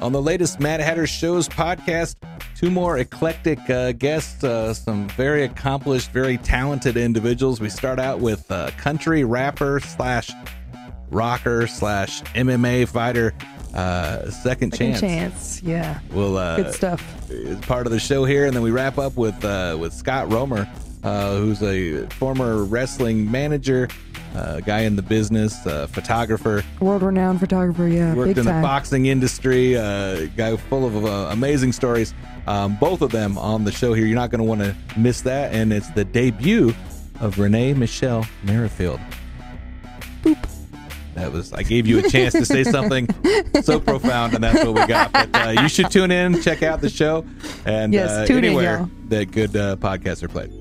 [0.00, 2.16] on the latest Mad Hatter Shows podcast.
[2.56, 7.60] Two more eclectic uh, guests, uh, some very accomplished, very talented individuals.
[7.60, 10.30] We start out with uh, country rapper slash
[11.10, 13.32] rocker slash MMA fighter,
[13.74, 15.00] uh, Second, Second Chance.
[15.00, 15.62] chance.
[15.62, 16.00] Yeah.
[16.12, 17.30] We'll uh, Good stuff.
[17.30, 20.30] is part of the show here, and then we wrap up with uh, with Scott
[20.30, 20.68] Romer,
[21.02, 23.88] uh, who's a former wrestling manager,
[24.34, 27.88] uh, guy in the business, uh, photographer, World renowned photographer.
[27.88, 28.14] Yeah.
[28.14, 28.56] worked in time.
[28.62, 32.14] the boxing industry, uh, guy full of uh, amazing stories.
[32.46, 34.06] Um, both of them on the show here.
[34.06, 36.74] You're not going to want to miss that, and it's the debut
[37.20, 39.00] of Renee Michelle Merrifield.
[40.22, 40.48] Boop.
[41.14, 43.08] That was I gave you a chance to say something
[43.62, 45.12] so profound, and that's what we got.
[45.12, 47.26] But uh, you should tune in, check out the show,
[47.66, 48.90] and Yes, uh, in, anywhere y'all.
[49.08, 50.52] that good uh, podcasts are played.